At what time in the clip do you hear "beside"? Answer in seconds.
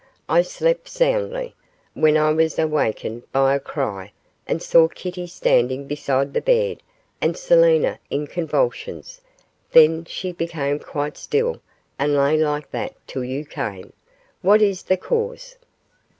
5.85-6.33